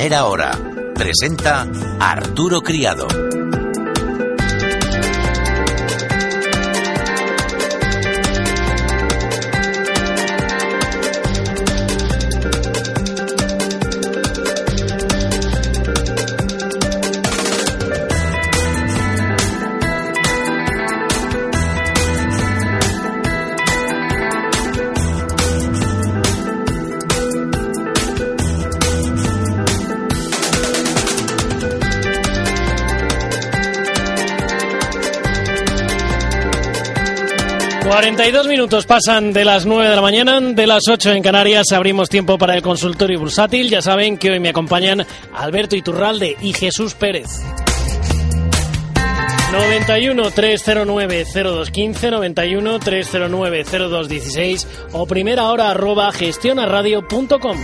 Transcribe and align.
Primera 0.00 0.24
Hora. 0.24 0.58
Presenta 0.94 1.66
Arturo 2.00 2.62
Criado. 2.62 3.29
42 37.90 38.46
minutos 38.46 38.86
pasan 38.86 39.32
de 39.32 39.44
las 39.44 39.66
9 39.66 39.90
de 39.90 39.96
la 39.96 40.00
mañana, 40.00 40.40
de 40.40 40.64
las 40.68 40.86
8 40.88 41.10
en 41.10 41.24
Canarias 41.24 41.72
abrimos 41.72 42.08
tiempo 42.08 42.38
para 42.38 42.54
el 42.54 42.62
consultorio 42.62 43.18
bursátil. 43.18 43.68
Ya 43.68 43.82
saben 43.82 44.16
que 44.16 44.30
hoy 44.30 44.38
me 44.38 44.50
acompañan 44.50 45.04
Alberto 45.34 45.74
Iturralde 45.74 46.36
y 46.40 46.52
Jesús 46.52 46.94
Pérez. 46.94 47.42
91 49.50 50.30
309 50.30 51.24
0215 51.34 52.10
91 52.12 52.78
309 52.78 53.64
0216 53.64 54.68
o 54.92 55.06
primera 55.06 55.48
hora 55.48 55.70
arroba 55.70 56.12
gestionaradio.com. 56.12 57.56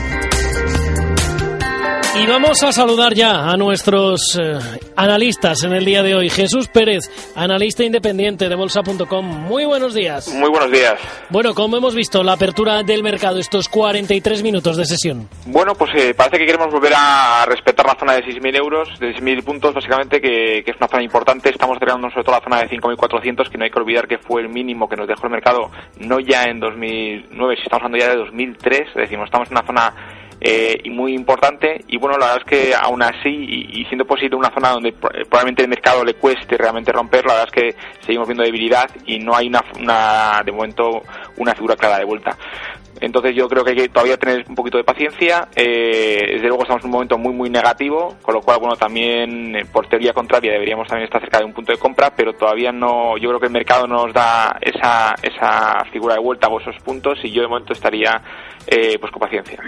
Y 2.18 2.26
vamos 2.26 2.62
a 2.62 2.72
saludar 2.72 3.12
ya 3.12 3.50
a 3.50 3.56
nuestros 3.58 4.38
eh, 4.40 4.58
analistas 4.96 5.62
en 5.64 5.74
el 5.74 5.84
día 5.84 6.02
de 6.02 6.14
hoy. 6.14 6.30
Jesús 6.30 6.66
Pérez, 6.68 7.10
analista 7.36 7.84
independiente 7.84 8.48
de 8.48 8.54
bolsa.com. 8.54 9.24
Muy 9.24 9.66
buenos 9.66 9.92
días. 9.92 10.28
Muy 10.32 10.48
buenos 10.48 10.70
días. 10.70 10.94
Bueno, 11.28 11.54
¿cómo 11.54 11.76
hemos 11.76 11.94
visto 11.94 12.22
la 12.22 12.32
apertura 12.32 12.82
del 12.82 13.02
mercado 13.02 13.38
estos 13.38 13.68
43 13.68 14.42
minutos 14.42 14.78
de 14.78 14.86
sesión? 14.86 15.28
Bueno, 15.44 15.74
pues 15.74 15.90
eh, 15.94 16.14
parece 16.14 16.38
que 16.38 16.46
queremos 16.46 16.72
volver 16.72 16.94
a 16.96 17.44
respetar 17.46 17.84
la 17.84 17.98
zona 17.98 18.14
de 18.14 18.24
6.000 18.24 18.56
euros, 18.56 18.98
de 18.98 19.14
6.000 19.14 19.44
puntos, 19.44 19.74
básicamente, 19.74 20.18
que, 20.20 20.58
es 20.60 20.76
una 20.78 20.88
zona 20.88 21.02
importante. 21.02 21.50
Estamos 21.50 21.78
cerrando 21.78 22.08
sobre 22.08 22.24
todo 22.24 22.36
la 22.36 22.42
zona 22.42 22.62
de 22.62 22.70
5.400, 22.70 23.50
que 23.50 23.58
no 23.58 23.64
hay 23.64 23.70
que 23.70 23.78
olvidar 23.78 24.08
que 24.08 24.18
fue 24.18 24.40
el 24.40 24.48
mínimo 24.48 24.88
que 24.88 24.96
nos 24.96 25.06
dejó 25.06 25.26
el 25.26 25.32
mercado, 25.32 25.70
no 25.98 26.18
ya 26.20 26.44
en 26.44 26.60
2009, 26.60 27.56
si 27.56 27.62
estamos 27.62 27.84
hablando 27.84 27.98
ya 27.98 28.10
de 28.10 28.16
2003. 28.16 28.94
Decimos, 28.94 29.26
estamos 29.26 29.48
en 29.48 29.58
una 29.58 29.66
zona 29.66 30.15
eh, 30.40 30.78
y 30.84 30.90
muy 30.90 31.14
importante. 31.14 31.84
Y 31.88 31.98
bueno, 31.98 32.18
la 32.18 32.26
verdad 32.26 32.42
es 32.44 32.50
que 32.50 32.74
aún 32.74 33.02
así, 33.02 33.28
y, 33.28 33.84
siendo 33.86 34.04
posible 34.04 34.36
una 34.36 34.52
zona 34.52 34.70
donde 34.70 34.92
probablemente 34.92 35.62
el 35.62 35.68
mercado 35.68 36.04
le 36.04 36.14
cueste 36.14 36.56
realmente 36.56 36.92
romper, 36.92 37.24
la 37.26 37.34
verdad 37.34 37.48
es 37.54 37.62
que 37.62 37.76
seguimos 38.00 38.26
viendo 38.26 38.44
debilidad 38.44 38.90
y 39.06 39.18
no 39.18 39.34
hay 39.34 39.48
una, 39.48 39.64
una 39.80 40.42
de 40.44 40.52
momento 40.52 41.02
una 41.36 41.54
figura 41.54 41.76
clara 41.76 41.98
de 41.98 42.04
vuelta. 42.04 42.36
Entonces 43.00 43.34
yo 43.34 43.48
creo 43.48 43.64
que 43.64 43.70
hay 43.70 43.76
que 43.76 43.88
todavía 43.88 44.16
tener 44.16 44.44
un 44.48 44.54
poquito 44.54 44.78
de 44.78 44.84
paciencia. 44.84 45.48
Eh, 45.54 46.32
desde 46.34 46.48
luego 46.48 46.62
estamos 46.62 46.82
en 46.82 46.86
un 46.86 46.92
momento 46.92 47.18
muy 47.18 47.32
muy 47.32 47.50
negativo, 47.50 48.16
con 48.22 48.34
lo 48.34 48.40
cual 48.40 48.58
bueno 48.60 48.76
también 48.76 49.54
eh, 49.54 49.64
por 49.70 49.86
teoría 49.88 50.12
contraria 50.12 50.52
deberíamos 50.52 50.88
también 50.88 51.04
estar 51.04 51.20
cerca 51.20 51.38
de 51.38 51.44
un 51.44 51.52
punto 51.52 51.72
de 51.72 51.78
compra, 51.78 52.12
pero 52.16 52.32
todavía 52.32 52.72
no. 52.72 53.16
Yo 53.18 53.28
creo 53.28 53.40
que 53.40 53.46
el 53.46 53.52
mercado 53.52 53.86
nos 53.86 54.12
da 54.12 54.56
esa 54.60 55.14
esa 55.22 55.84
figura 55.92 56.14
de 56.14 56.20
vuelta 56.20 56.48
o 56.48 56.60
esos 56.60 56.76
puntos 56.82 57.18
y 57.22 57.30
yo 57.30 57.42
de 57.42 57.48
momento 57.48 57.72
estaría 57.72 58.20
eh, 58.66 58.98
pues 58.98 59.12
con 59.12 59.20
paciencia. 59.20 59.62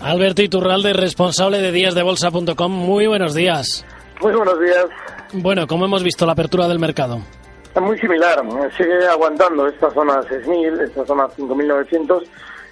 Alberto 0.00 0.42
Iturralde, 0.42 0.92
responsable 0.92 1.58
de 1.60 1.72
díasdebolsa.com. 1.72 2.70
Muy 2.70 3.06
buenos 3.06 3.34
días. 3.34 3.84
Muy 4.20 4.32
buenos 4.32 4.60
días. 4.60 4.86
Bueno, 5.32 5.66
¿cómo 5.66 5.84
hemos 5.84 6.02
visto 6.02 6.24
la 6.24 6.32
apertura 6.32 6.68
del 6.68 6.78
mercado? 6.78 7.20
Es 7.74 7.82
muy 7.82 7.98
similar, 7.98 8.42
sigue 8.76 9.06
aguantando 9.06 9.66
esta 9.68 9.90
zona 9.90 10.20
6.000, 10.22 10.80
esta 10.82 11.04
zona 11.04 11.28
5.900. 11.28 12.24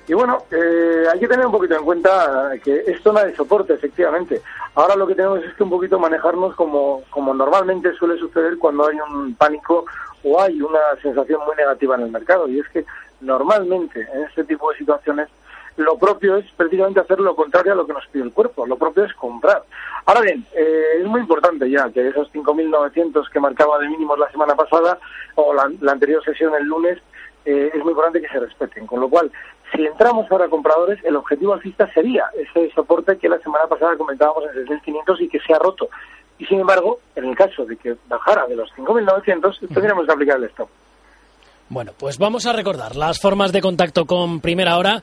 Y 0.09 0.15
bueno, 0.15 0.39
eh, 0.51 1.05
hay 1.13 1.19
que 1.19 1.29
tener 1.29 1.47
un 1.47 1.53
poquito 1.53 1.77
en 1.77 1.85
cuenta 1.85 2.53
que 2.65 2.85
es 2.87 3.03
zona 3.03 3.25
de 3.25 3.35
soporte, 3.35 3.75
efectivamente. 3.75 4.41
Ahora 4.75 4.95
lo 4.95 5.07
que 5.07 5.15
tenemos 5.15 5.43
es 5.45 5.53
que 5.55 5.65
un 5.65 5.71
poquito 5.71 5.99
manejarnos 5.99 6.55
como, 6.55 7.03
como 7.11 7.35
normalmente 7.35 7.93
suele 7.95 8.19
suceder 8.19 8.57
cuando 8.59 8.87
hay 8.87 8.97
un 9.01 9.35
pánico 9.35 9.85
o 10.23 10.41
hay 10.41 10.61
una 10.61 10.79
sensación 11.03 11.41
muy 11.45 11.57
negativa 11.57 11.97
en 11.97 12.03
el 12.03 12.11
mercado. 12.11 12.49
Y 12.49 12.61
es 12.61 12.69
que 12.69 12.85
normalmente 13.21 14.07
en 14.13 14.23
este 14.25 14.45
tipo 14.45 14.71
de 14.71 14.79
situaciones 14.79 15.29
lo 15.77 15.99
propio 15.99 16.37
es 16.37 16.47
precisamente 16.57 17.01
hacer 17.01 17.21
lo 17.21 17.37
contrario 17.37 17.73
a 17.73 17.77
lo 17.77 17.87
que 17.87 17.93
nos 17.93 18.07
pide 18.07 18.25
el 18.25 18.33
cuerpo, 18.33 18.67
lo 18.67 18.77
propio 18.77 19.05
es 19.05 19.15
comprar. 19.15 19.63
Ahora 20.07 20.21
bien, 20.21 20.45
eh, 20.55 21.01
es 21.01 21.07
muy 21.07 21.21
importante 21.21 21.69
ya 21.69 21.91
que 21.91 22.09
esos 22.09 22.33
5.900 22.33 23.29
que 23.31 23.41
marcaba 23.41 23.79
de 23.79 23.89
mínimos 23.89 24.19
la 24.19 24.31
semana 24.31 24.55
pasada 24.55 24.99
o 25.35 25.53
la, 25.53 25.71
anterior 25.91 26.23
sesión 26.25 26.55
el 26.55 26.67
lunes, 26.67 26.99
eh, 27.45 27.71
es 27.75 27.83
muy 27.83 27.91
importante 27.91 28.21
que 28.21 28.29
se 28.29 28.41
respeten. 28.41 28.87
Con 28.87 29.01
lo 29.01 29.09
cual, 29.09 29.31
si 29.75 29.85
entramos 29.85 30.31
ahora 30.31 30.49
compradores, 30.49 31.03
el 31.05 31.17
objetivo 31.17 31.55
alcista 31.55 31.93
sería 31.93 32.27
ese 32.35 32.71
soporte 32.73 33.19
que 33.19 33.29
la 33.29 33.39
semana 33.39 33.67
pasada 33.67 33.97
comentábamos 33.97 34.45
en 34.45 34.67
6.500 34.67 35.21
y 35.21 35.29
que 35.29 35.41
se 35.41 35.53
ha 35.53 35.59
roto. 35.59 35.89
Y 36.39 36.47
sin 36.47 36.61
embargo, 36.61 37.01
en 37.15 37.25
el 37.25 37.37
caso 37.37 37.65
de 37.65 37.77
que 37.77 37.97
bajara 38.09 38.47
de 38.47 38.57
los 38.57 38.71
5.900, 38.77 39.59
tendríamos 39.69 40.07
que 40.07 40.13
aplicar 40.13 40.37
el 40.37 40.45
stop. 40.45 40.69
Bueno, 41.69 41.93
pues 41.97 42.19
vamos 42.19 42.47
a 42.47 42.53
recordar 42.53 42.97
las 42.97 43.19
formas 43.19 43.53
de 43.53 43.61
contacto 43.61 44.07
con 44.07 44.41
Primera 44.41 44.79
Hora 44.79 45.03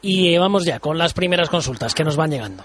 y 0.00 0.36
vamos 0.36 0.64
ya 0.64 0.78
con 0.78 0.98
las 0.98 1.12
primeras 1.12 1.48
consultas 1.48 1.94
que 1.94 2.04
nos 2.04 2.16
van 2.16 2.30
llegando. 2.30 2.64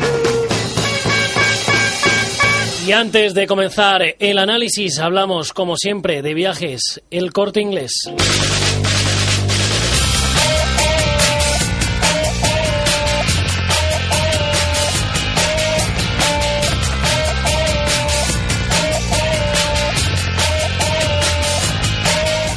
Y 2.85 2.93
antes 2.93 3.35
de 3.35 3.45
comenzar 3.45 4.15
el 4.17 4.39
análisis, 4.39 4.97
hablamos, 4.97 5.53
como 5.53 5.77
siempre, 5.77 6.23
de 6.23 6.33
viajes, 6.33 7.01
el 7.11 7.31
corte 7.31 7.61
inglés. 7.61 8.09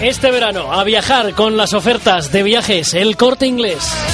Este 0.01 0.31
verano, 0.31 0.73
a 0.73 0.85
viajar 0.85 1.35
con 1.35 1.57
las 1.57 1.75
ofertas 1.75 2.33
de 2.33 2.43
viajes, 2.43 2.95
el 2.95 3.17
corte 3.17 3.47
inglés. 3.47 4.14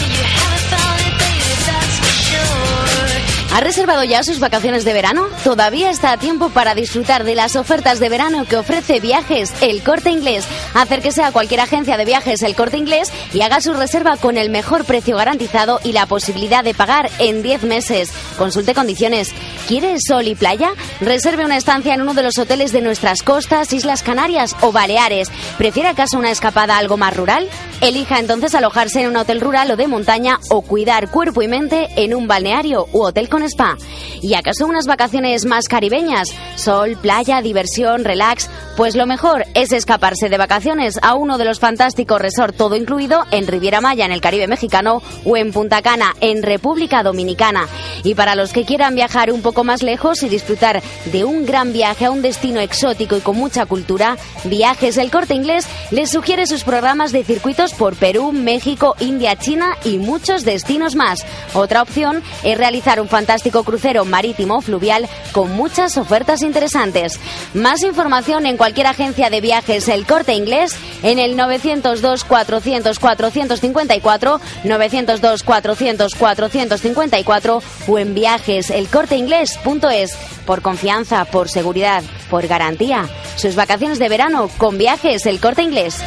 ¿Ha 3.53 3.61
reservado 3.61 4.05
ya 4.05 4.23
sus 4.23 4.39
vacaciones 4.39 4.85
de 4.85 4.93
verano? 4.93 5.27
Todavía 5.43 5.91
está 5.91 6.13
a 6.13 6.19
tiempo 6.19 6.51
para 6.51 6.77
disfrutar 6.77 7.25
de 7.25 7.35
las 7.35 7.57
ofertas 7.57 7.99
de 7.99 8.09
verano 8.09 8.45
que 8.45 8.57
ofrece 8.57 9.01
Viajes 9.01 9.53
El 9.61 9.83
Corte 9.83 10.11
Inglés. 10.11 10.47
Acérquese 10.73 11.25
a 11.25 11.33
cualquier 11.33 11.61
agencia 11.61 11.97
de 11.97 12.05
viajes 12.05 12.43
El 12.43 12.55
Corte 12.55 12.77
Inglés 12.77 13.11
y 13.35 13.41
haga 13.41 13.61
su 13.61 13.75
reserva 13.75 14.17
con 14.17 14.37
el 14.37 14.51
mejor 14.51 14.85
precio 14.85 15.17
garantizado 15.17 15.81
y 15.83 15.93
la 15.93 16.07
posibilidad 16.07 16.63
de 16.63 16.75
pagar 16.75 17.11
en 17.19 17.43
10 17.43 17.65
meses. 17.65 18.13
Consulte 18.39 18.73
condiciones. 18.73 19.33
¿Quiere 19.67 19.97
sol 19.99 20.29
y 20.29 20.37
playa? 20.37 20.71
Reserve 21.01 21.45
una 21.45 21.57
estancia 21.57 21.93
en 21.93 22.03
uno 22.03 22.15
de 22.15 22.23
los 22.23 22.39
hoteles 22.39 22.71
de 22.71 22.83
nuestras 22.83 23.23
costas, 23.23 23.73
Islas 23.73 24.05
Canarias 24.05 24.55
o 24.61 24.71
Baleares. 24.71 25.29
¿Prefiere 25.59 25.89
acaso 25.89 26.19
una 26.19 26.31
escapada 26.31 26.79
algo 26.79 26.97
más 26.97 27.17
rural? 27.17 27.49
Elija 27.81 28.19
entonces 28.19 28.55
alojarse 28.55 29.03
en 29.03 29.09
un 29.09 29.17
hotel 29.17 29.41
rural 29.41 29.71
o 29.71 29.77
de 29.77 29.87
montaña 29.87 30.39
o 30.51 30.63
cuidar 30.63 31.11
cuerpo 31.11 31.43
y 31.43 31.49
mente 31.49 31.89
en 31.97 32.15
un 32.15 32.27
balneario 32.27 32.87
u 32.93 33.03
hotel 33.03 33.29
con 33.29 33.43
spa. 33.43 33.77
¿Y 34.23 34.35
acaso 34.35 34.67
unas 34.67 34.87
vacaciones 34.87 35.47
más 35.47 35.67
caribeñas? 35.67 36.29
Sol, 36.57 36.97
playa, 37.01 37.41
diversión, 37.41 38.05
relax. 38.05 38.51
Pues 38.77 38.95
lo 38.95 39.07
mejor 39.07 39.45
es 39.55 39.73
escaparse 39.73 40.29
de 40.29 40.39
vacaciones 40.39 40.99
a 41.03 41.15
uno 41.15 41.39
de 41.39 41.45
los 41.45 41.59
fantásticos 41.59 42.21
resorts 42.21 42.57
todo 42.57 42.77
incluido 42.77 43.25
en 43.31 43.47
Riviera 43.47 43.81
Maya 43.81 44.05
en 44.05 44.13
el 44.13 44.21
Caribe 44.21 44.47
mexicano 44.47 45.03
o 45.25 45.37
en 45.37 45.53
Punta 45.53 45.83
Cana 45.83 46.15
en 46.21 46.43
República 46.43 47.03
Dominicana. 47.03 47.67
Y 48.05 48.15
para 48.15 48.35
los 48.35 48.53
que 48.53 48.65
quieran 48.65 48.95
viajar 48.95 49.33
un 49.33 49.43
poco 49.43 49.65
más 49.65 49.83
lejos 49.83 50.23
y 50.23 50.29
disfrutar 50.29 50.83
de 51.07 51.25
un 51.25 51.47
gran 51.47 51.73
viaje 51.73 52.07
a 52.07 52.11
un 52.11 52.23
destino 52.23 52.61
exótico 52.61 53.17
y 53.17 53.21
con 53.21 53.37
mucha 53.37 53.67
cultura, 53.67 54.17
Viajes 54.45 54.97
El 54.97 55.11
Corte 55.11 55.35
Inglés 55.35 55.67
les 55.91 56.11
sugiere 56.11 56.47
sus 56.47 56.65
programas 56.65 57.13
de 57.13 57.25
circuitos 57.25 57.70
por 57.73 57.97
Perú, 57.97 58.33
México, 58.33 58.95
India, 59.01 59.37
China 59.37 59.77
y 59.85 59.99
muchos 59.99 60.45
destinos 60.45 60.95
más. 60.95 61.25
Otra 61.55 61.83
opción 61.83 62.23
es 62.43 62.59
realizar 62.59 63.01
un 63.01 63.09
fantástico 63.09 63.65
crucero 63.65 64.05
marítimo 64.05 64.61
fluvial 64.61 65.09
con 65.33 65.53
muchas 65.53 65.97
ofertas 65.97 66.43
interesantes. 66.43 67.19
Más 67.55 67.83
información 67.83 68.47
en 68.47 68.57
cualquier 68.57 68.87
agencia 68.87 69.31
de 69.31 69.41
viajes 69.41 69.89
El 69.89 70.07
Corte 70.07 70.35
Inglés 70.35 70.77
en 71.03 71.19
el 71.19 71.37
902 71.37 72.25
400 72.25 72.99
454, 72.99 74.41
902 74.65 75.43
400 75.43 76.15
454 76.15 77.63
o 77.89 77.99
en 77.99 78.15
viajeselcorteinglés.es. 78.15 80.17
Por 80.47 80.63
confianza, 80.63 81.25
por 81.27 81.49
seguridad, 81.49 82.03
por 82.29 82.47
garantía. 82.47 83.09
Sus 83.37 83.55
vacaciones 83.55 83.99
de 83.99 84.09
verano 84.09 84.51
con 84.59 84.79
Viajes 84.79 85.27
El 85.27 85.41
Corte 85.41 85.63
Inglés. 85.63 86.03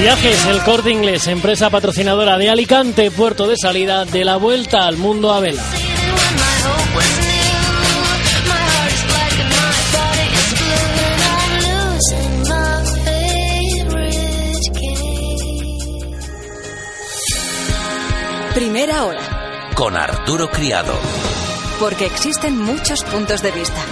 Viajes 0.00 0.46
El 0.46 0.62
Corte 0.62 0.90
Inglés, 0.90 1.26
empresa 1.26 1.68
patrocinadora 1.68 2.38
de 2.38 2.48
Alicante, 2.48 3.10
puerto 3.10 3.46
de 3.46 3.56
salida 3.58 4.06
de 4.06 4.24
la 4.24 4.36
vuelta 4.38 4.86
al 4.86 4.96
mundo 4.96 5.30
a 5.30 5.40
vela. 5.40 5.62
Primera 18.54 19.04
hora. 19.04 19.70
Con 19.74 19.98
Arturo 19.98 20.50
Criado. 20.50 20.94
Porque 21.78 22.06
existen 22.06 22.56
muchos 22.56 23.04
puntos 23.04 23.42
de 23.42 23.50
vista. 23.50 23.84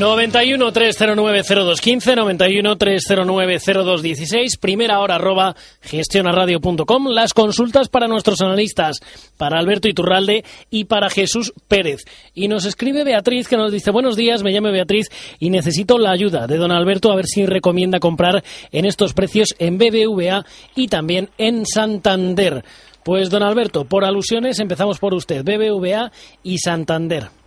91 0.00 0.72
309 0.72 1.42
0215, 1.42 2.16
91 2.16 2.76
309 2.78 3.58
0216, 3.58 4.56
primera 4.56 4.98
hora 4.98 5.16
arroba 5.16 5.54
gestionaradio.com, 5.82 7.08
las 7.08 7.34
consultas 7.34 7.90
para 7.90 8.08
nuestros 8.08 8.40
analistas, 8.40 9.00
para 9.36 9.58
Alberto 9.58 9.88
Iturralde 9.88 10.42
y 10.70 10.86
para 10.86 11.10
Jesús 11.10 11.52
Pérez. 11.68 12.06
Y 12.32 12.48
nos 12.48 12.64
escribe 12.64 13.04
Beatriz 13.04 13.46
que 13.46 13.58
nos 13.58 13.72
dice, 13.72 13.90
buenos 13.90 14.16
días, 14.16 14.42
me 14.42 14.52
llamo 14.52 14.72
Beatriz 14.72 15.08
y 15.38 15.50
necesito 15.50 15.98
la 15.98 16.12
ayuda 16.12 16.46
de 16.46 16.56
don 16.56 16.72
Alberto 16.72 17.12
a 17.12 17.16
ver 17.16 17.26
si 17.26 17.44
recomienda 17.44 18.00
comprar 18.00 18.42
en 18.72 18.86
estos 18.86 19.12
precios 19.12 19.54
en 19.58 19.76
BBVA 19.76 20.46
y 20.74 20.88
también 20.88 21.28
en 21.36 21.66
Santander. 21.66 22.64
Pues 23.04 23.28
don 23.28 23.42
Alberto, 23.42 23.84
por 23.84 24.06
alusiones 24.06 24.60
empezamos 24.60 24.98
por 24.98 25.12
usted, 25.12 25.44
BBVA 25.44 26.10
y 26.42 26.56
Santander. 26.56 27.39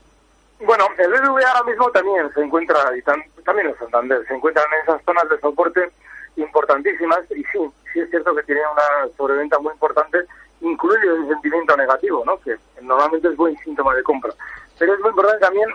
Bueno, 0.66 0.88
el 0.98 1.12
BBVA 1.12 1.46
ahora 1.52 1.64
mismo 1.64 1.92
también 1.92 2.32
se 2.34 2.42
encuentra, 2.42 2.80
y 2.96 3.02
también 3.02 3.68
en 3.68 3.78
Santander, 3.78 4.26
se 4.26 4.34
encuentran 4.34 4.66
en 4.72 4.82
esas 4.84 5.04
zonas 5.04 5.28
de 5.28 5.38
soporte 5.40 5.92
importantísimas 6.38 7.20
y 7.32 7.44
sí, 7.44 7.60
sí 7.92 8.00
es 8.00 8.10
cierto 8.10 8.34
que 8.34 8.44
tiene 8.44 8.62
una 8.72 9.14
sobreventa 9.18 9.60
muy 9.60 9.74
importante, 9.74 10.20
incluido 10.62 11.16
el 11.18 11.28
sentimiento 11.28 11.76
negativo, 11.76 12.24
¿no? 12.26 12.40
que 12.40 12.56
normalmente 12.82 13.28
es 13.28 13.36
buen 13.36 13.58
síntoma 13.58 13.94
de 13.94 14.04
compra. 14.04 14.32
Pero 14.80 14.94
es 14.94 15.00
muy 15.02 15.10
importante 15.10 15.42
también 15.42 15.70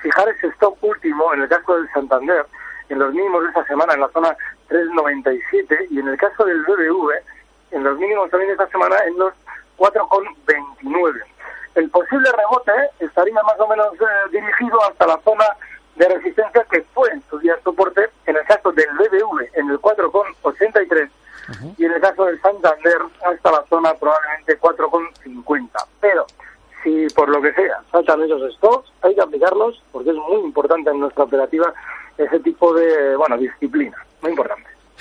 fijar 0.00 0.28
ese 0.28 0.46
stop 0.48 0.76
último, 0.82 1.34
en 1.34 1.42
el 1.42 1.48
caso 1.48 1.76
del 1.76 1.90
Santander, 1.90 2.46
en 2.90 3.00
los 3.00 3.12
mínimos 3.12 3.42
de 3.42 3.50
esa 3.50 3.64
semana, 3.64 3.94
en 3.94 4.00
la 4.02 4.08
zona 4.10 4.36
3,97, 4.68 5.88
y 5.90 5.98
en 5.98 6.06
el 6.06 6.16
caso 6.16 6.44
del 6.44 6.62
BBV, 6.62 7.10
en 7.72 7.82
los 7.82 7.98
mínimos 7.98 8.30
también 8.30 8.50
de 8.50 8.62
esta 8.62 8.68
semana, 8.68 8.96
en 9.04 9.18
los 9.18 9.34
4,29 9.78 11.21
el 11.74 11.90
posible 11.90 12.28
rebote 12.32 12.72
estaría 13.00 13.42
más 13.42 13.58
o 13.58 13.68
menos 13.68 13.88
eh, 13.94 14.04
dirigido 14.30 14.82
hasta 14.84 15.06
la 15.06 15.18
zona 15.20 15.44
de 15.96 16.08
resistencia 16.08 16.64
que 16.70 16.82
fue 16.94 17.10
en 17.10 17.22
su 17.28 17.38
día 17.38 17.54
soporte 17.62 18.08
en 18.26 18.36
el 18.36 18.44
caso 18.44 18.72
del 18.72 18.88
BBV 18.96 19.48
en 19.54 19.70
el 19.70 19.80
4,83 19.80 21.10
y 21.76 21.84
en 21.84 21.92
el 21.92 22.00
caso 22.00 22.24
del 22.24 22.40
Santander 22.40 22.98
hasta 23.24 23.50
la 23.50 23.64
zona 23.68 23.94
probablemente 23.94 24.58
4,50. 24.58 25.68
Pero 26.00 26.26
si 26.82 27.06
por 27.14 27.28
lo 27.28 27.42
que 27.42 27.52
sea 27.52 27.82
saltan 27.90 28.22
esos 28.22 28.54
stocks, 28.54 28.92
hay 29.02 29.14
que 29.14 29.20
aplicarlos 29.20 29.82
porque 29.92 30.10
es 30.10 30.16
muy 30.16 30.40
importante 30.40 30.90
en 30.90 31.00
nuestra 31.00 31.24
operativa 31.24 31.72
ese 32.16 32.40
tipo 32.40 32.72
de, 32.74 33.16
bueno, 33.16 33.36
disciplina. 33.36 33.96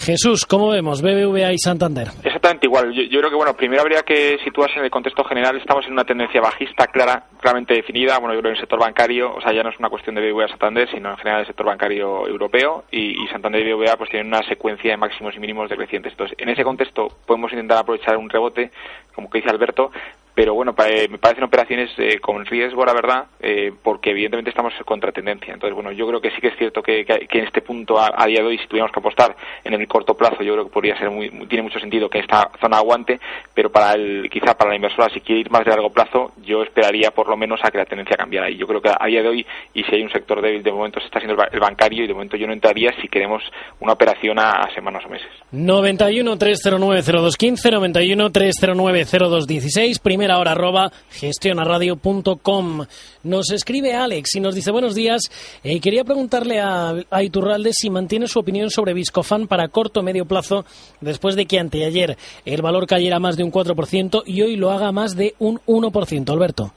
Jesús, 0.02 0.48
¿cómo 0.48 0.70
vemos 0.70 1.04
BBVA 1.04 1.54
y 1.54 1.60
Santander? 1.60 2.08
Exactamente 2.24 2.66
igual. 2.66 2.92
Yo, 2.92 3.20
creo 3.20 3.30
que, 3.30 3.36
bueno, 3.36 3.56
primero 3.56 3.84
habría 3.84 4.02
que 4.02 4.40
situarse 4.44 4.80
en 4.80 4.86
el 4.86 4.90
contexto 4.90 5.24
general. 5.24 5.58
Estamos 5.58 5.86
en 5.86 5.94
una 5.94 6.04
tendencia 6.04 6.42
bajista 6.42 6.88
clara, 6.88 7.26
claramente 7.40 7.76
definida. 7.76 8.18
Bueno, 8.18 8.34
yo 8.34 8.40
creo 8.40 8.50
que 8.50 8.56
en 8.56 8.56
el 8.56 8.62
sector 8.62 8.80
bancario, 8.80 9.36
o 9.36 9.40
sea, 9.42 9.54
ya 9.54 9.62
no 9.62 9.70
es 9.70 9.78
una 9.78 9.90
cuestión 9.90 10.16
de 10.16 10.22
BBVA 10.22 10.48
Santander, 10.48 10.90
sino 10.90 11.12
en 11.12 11.18
general 11.18 11.42
el 11.42 11.46
sector 11.46 11.68
bancario 11.68 12.28
europeo. 12.28 12.86
Y, 12.90 13.28
Santander 13.28 13.62
y 13.62 13.74
BBVA 13.74 13.96
pues 13.96 14.10
tienen 14.10 14.34
una 14.34 14.42
secuencia 14.48 14.90
de 14.90 14.98
máximos 14.98 15.36
y 15.36 15.40
mínimos 15.40 15.70
decrecientes. 15.70 16.14
Entonces, 16.14 16.36
en 16.40 16.50
ese 16.50 16.64
contexto 16.64 17.08
podemos 17.28 17.52
intentar 17.52 17.78
aprovechar 17.78 18.18
un 18.18 18.28
rebote, 18.28 18.72
como 19.14 19.30
que 19.30 19.38
dice 19.38 19.52
Alberto, 19.52 19.92
pero 20.34 20.54
bueno, 20.54 20.74
me 21.10 21.18
parecen 21.18 21.44
operaciones 21.44 21.90
eh, 21.98 22.20
con 22.20 22.46
riesgo, 22.46 22.86
la 22.86 22.94
verdad, 22.94 23.26
eh, 23.40 23.72
porque 23.84 24.12
evidentemente 24.12 24.50
estamos 24.50 24.74
contra 24.86 25.12
tendencia. 25.12 25.54
Entonces, 25.54 25.76
bueno, 25.76 25.92
yo 25.92 26.08
creo 26.08 26.22
que 26.22 26.32
sí 26.32 26.42
que 26.42 26.48
es 26.48 26.58
cierto 26.58 26.82
que, 26.82 27.06
en 27.08 27.44
este 27.44 27.62
punto, 27.62 28.00
a, 28.00 28.26
día 28.26 28.42
de 28.42 28.48
hoy, 28.48 28.58
si 28.58 28.68
tuviéramos 28.68 28.94
que 28.94 29.00
apostar 29.00 29.36
en 29.64 29.74
el 29.74 29.88
corto 29.88 30.16
plazo, 30.16 30.42
yo 30.44 30.54
creo 30.54 30.66
que 30.66 30.72
podría 30.72 30.98
ser 30.98 31.10
muy, 31.10 31.30
tiene 31.48 31.64
mucho 31.64 31.80
sentido 31.80 32.10
que 32.10 32.20
esta 32.20 32.50
zona 32.60 32.78
aguante, 32.78 33.20
pero 33.54 33.72
para 33.72 33.94
el, 33.94 34.30
quizá 34.32 34.58
para 34.58 34.70
la 34.70 34.76
inversora, 34.78 35.10
si 35.14 35.22
quiere 35.22 35.42
ir 35.42 35.52
más 35.52 35.66
de 35.66 35.72
largo 35.72 35.90
plazo, 35.90 36.32
yo 36.44 36.64
esperaría 36.64 37.12
por 37.12 37.28
lo 37.28 37.36
menos 37.36 37.60
a 37.64 37.72
que 37.72 37.78
la 37.78 37.86
tendencia 37.86 38.16
cambiara. 38.16 38.50
Y 38.50 38.58
yo 38.58 38.68
creo 38.68 38.82
que 38.82 38.90
a 38.90 39.06
día 39.08 39.22
de 39.22 39.28
hoy, 39.28 39.46
y 39.74 39.84
si 39.84 39.96
hay 39.96 40.04
un 40.04 40.12
sector 40.12 40.42
débil, 40.42 40.64
de 40.64 40.72
momento 40.72 41.00
se 41.00 41.08
está 41.08 41.20
haciendo 41.20 41.42
el 41.44 41.60
bancario, 41.60 42.04
y 42.04 42.08
de 42.08 42.14
momento 42.14 42.38
yo 42.38 42.48
no 42.48 42.54
entraría 42.54 42.92
si 43.02 43.08
queremos 43.08 43.44
una 43.80 43.94
operación 43.94 44.40
a, 44.40 44.70
semanas 44.74 45.04
o 45.06 45.10
meses. 45.10 45.28
91 45.52 46.38
309 46.38 47.02
0215, 47.02 47.72
91 47.72 48.32
309 48.32 49.06
0216, 49.06 50.00
primera 50.22 50.38
hora 50.38 50.92
gestionaradio.com. 51.10 52.86
Nos 53.24 53.52
escribe 53.52 53.96
Alex 53.96 54.36
y 54.36 54.40
nos 54.40 54.54
dice 54.54 54.70
buenos 54.72 54.94
días. 54.94 55.24
Eh, 55.64 55.82
quería 55.82 56.04
preguntarle 56.04 56.60
a, 56.60 56.94
a, 57.10 57.24
Iturralde 57.24 57.72
si 57.74 57.90
mantiene 57.90 58.28
su 58.28 58.38
opinión 58.38 58.70
sobre 58.70 58.94
Viscofan 58.94 59.48
para 59.48 59.68
corto 59.70 60.02
o 60.02 60.04
medio 60.04 60.26
plazo 60.26 60.64
después 61.00 61.36
de 61.36 61.48
que 61.48 61.58
anteayer 61.58 62.18
el 62.46 62.62
valor 62.62 62.86
cayera 62.86 63.20
más 63.20 63.36
de 63.36 63.44
un 63.44 63.52
4% 63.52 64.22
y 64.28 64.44
hoy 64.44 64.58
lo 64.58 64.70
haga 64.70 64.92
más 64.92 65.16
de 65.16 65.34
un 65.40 65.60
1%. 65.66 66.30
Alberto. 66.30 66.72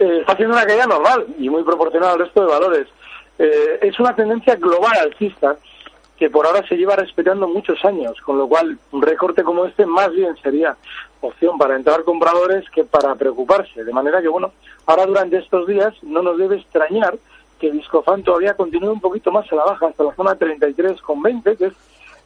Eh, 0.00 0.18
está 0.22 0.32
haciendo 0.32 0.56
una 0.56 0.66
caída 0.66 0.86
normal 0.86 1.26
y 1.38 1.48
muy 1.48 1.62
proporcional 1.62 2.14
al 2.14 2.18
resto 2.18 2.40
de 2.40 2.46
valores. 2.48 2.88
Eh, 3.38 3.78
es 3.82 4.00
una 4.00 4.16
tendencia 4.16 4.56
global 4.56 4.98
alcista 4.98 5.56
que 6.16 6.30
por 6.30 6.46
ahora 6.46 6.66
se 6.66 6.76
lleva 6.76 6.96
respetando 6.96 7.46
muchos 7.46 7.84
años, 7.84 8.20
con 8.22 8.38
lo 8.38 8.48
cual 8.48 8.78
un 8.92 9.02
recorte 9.02 9.42
como 9.42 9.66
este 9.66 9.84
más 9.84 10.10
bien 10.12 10.34
sería 10.42 10.76
opción 11.20 11.58
para 11.58 11.76
entrar 11.76 12.04
compradores 12.04 12.68
que 12.70 12.84
para 12.84 13.14
preocuparse. 13.14 13.84
De 13.84 13.92
manera 13.92 14.22
que, 14.22 14.28
bueno, 14.28 14.52
ahora 14.86 15.06
durante 15.06 15.38
estos 15.38 15.66
días 15.66 15.94
no 16.02 16.22
nos 16.22 16.38
debe 16.38 16.56
extrañar 16.56 17.16
que 17.58 17.70
Discofan 17.70 18.22
todavía 18.22 18.54
continúe 18.54 18.92
un 18.92 19.00
poquito 19.00 19.30
más 19.30 19.50
a 19.52 19.56
la 19.56 19.64
baja, 19.64 19.86
hasta 19.86 20.04
la 20.04 20.14
zona 20.14 20.38
33,20, 20.38 21.56
que 21.56 21.66
es 21.66 21.74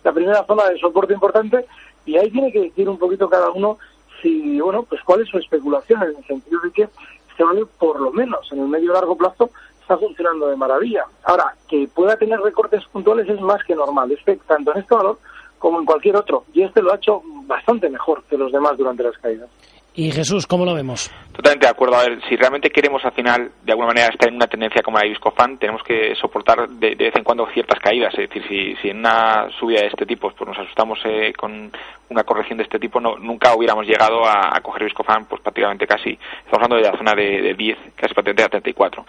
la 0.04 0.12
primera 0.12 0.44
zona 0.44 0.68
de 0.68 0.78
soporte 0.78 1.12
importante, 1.12 1.64
y 2.06 2.16
ahí 2.16 2.30
tiene 2.30 2.52
que 2.52 2.60
decir 2.60 2.88
un 2.88 2.98
poquito 2.98 3.28
cada 3.28 3.50
uno 3.50 3.78
si, 4.22 4.60
bueno, 4.60 4.82
pues 4.82 5.00
cuál 5.02 5.22
es 5.22 5.28
su 5.28 5.38
especulación, 5.38 6.02
en 6.02 6.16
el 6.16 6.24
sentido 6.26 6.60
de 6.60 6.70
que 6.70 6.88
este 7.30 7.44
valor, 7.44 7.68
por 7.78 8.00
lo 8.00 8.12
menos 8.12 8.50
en 8.52 8.60
el 8.60 8.68
medio 8.68 8.92
largo 8.92 9.16
plazo, 9.16 9.50
está 9.90 9.98
funcionando 9.98 10.46
de 10.46 10.56
maravilla. 10.56 11.04
Ahora, 11.24 11.52
que 11.68 11.88
pueda 11.92 12.16
tener 12.16 12.38
recortes 12.40 12.84
puntuales 12.92 13.28
es 13.28 13.40
más 13.40 13.62
que 13.64 13.74
normal, 13.74 14.12
es 14.12 14.20
tanto 14.46 14.72
en 14.72 14.78
este 14.78 14.94
valor 14.94 15.18
como 15.58 15.80
en 15.80 15.84
cualquier 15.84 16.16
otro, 16.16 16.44
y 16.54 16.62
este 16.62 16.80
lo 16.80 16.92
ha 16.92 16.96
hecho 16.96 17.20
bastante 17.44 17.90
mejor 17.90 18.22
que 18.30 18.38
los 18.38 18.52
demás 18.52 18.78
durante 18.78 19.02
las 19.02 19.18
caídas. 19.18 19.48
Y 19.92 20.12
Jesús, 20.12 20.46
¿cómo 20.46 20.64
lo 20.64 20.72
vemos? 20.72 21.10
Totalmente 21.32 21.66
de 21.66 21.72
acuerdo. 21.72 21.96
A 21.96 22.04
ver, 22.04 22.20
si 22.28 22.36
realmente 22.36 22.70
queremos 22.70 23.04
al 23.04 23.12
final, 23.12 23.50
de 23.64 23.72
alguna 23.72 23.88
manera, 23.88 24.06
estar 24.06 24.28
en 24.28 24.36
una 24.36 24.46
tendencia 24.46 24.82
como 24.82 24.96
la 24.96 25.02
de 25.02 25.10
Viscofan, 25.10 25.58
tenemos 25.58 25.82
que 25.82 26.14
soportar 26.14 26.68
de, 26.68 26.94
de, 26.94 27.04
vez 27.06 27.16
en 27.16 27.24
cuando 27.24 27.46
ciertas 27.52 27.80
caídas. 27.80 28.14
Es 28.14 28.30
decir, 28.30 28.44
si, 28.48 28.76
si 28.76 28.90
en 28.90 28.98
una 28.98 29.48
subida 29.58 29.80
de 29.80 29.88
este 29.88 30.06
tipo 30.06 30.30
pues 30.30 30.48
nos 30.48 30.58
asustamos 30.58 31.00
eh, 31.04 31.32
con 31.36 31.72
una 32.10 32.24
corrección 32.24 32.58
de 32.58 32.64
este 32.64 32.78
tipo, 32.78 33.00
nunca 33.00 33.54
hubiéramos 33.54 33.86
llegado 33.86 34.26
a, 34.26 34.56
a 34.56 34.60
coger 34.60 34.84
Viscofan 34.84 35.26
pues 35.26 35.40
prácticamente 35.40 35.86
casi, 35.86 36.10
estamos 36.10 36.64
hablando 36.64 36.76
de 36.76 36.82
la 36.82 36.98
zona 36.98 37.14
de, 37.14 37.40
de 37.40 37.54
10, 37.54 37.78
casi 37.96 38.14
prácticamente 38.14 38.42
a 38.42 38.48
34. 38.48 39.06